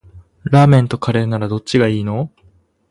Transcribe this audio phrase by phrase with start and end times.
[0.45, 2.31] ラーメンとカレーならどっちがいいの？